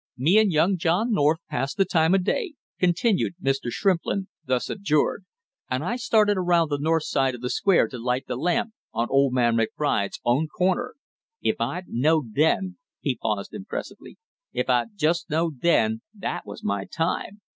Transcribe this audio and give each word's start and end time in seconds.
"Me 0.17 0.39
and 0.39 0.51
young 0.51 0.77
John 0.79 1.11
North 1.13 1.37
passed 1.47 1.77
the 1.77 1.85
time 1.85 2.15
of 2.15 2.23
day," 2.23 2.55
continued 2.79 3.33
Mr. 3.39 3.69
Shrimplin, 3.69 4.29
thus 4.43 4.67
abjured, 4.67 5.25
"and 5.69 5.83
I 5.83 5.95
started 5.95 6.37
around 6.37 6.69
the 6.69 6.79
north 6.81 7.03
side 7.03 7.35
of 7.35 7.41
the 7.41 7.51
Square 7.51 7.89
to 7.89 7.99
light 7.99 8.25
the 8.25 8.35
lamp 8.35 8.73
on 8.95 9.09
old 9.11 9.31
man 9.33 9.55
McBride's 9.55 10.19
own 10.25 10.47
corner. 10.47 10.95
If 11.43 11.57
I'd 11.61 11.87
knowed 11.87 12.33
then" 12.33 12.79
he 13.01 13.15
paused 13.15 13.53
impressively, 13.53 14.17
"if 14.53 14.71
I'd 14.71 14.95
just 14.97 15.29
knowed 15.29 15.59
then, 15.61 16.01
that 16.15 16.47
was 16.47 16.63
my 16.63 16.85
time! 16.85 17.41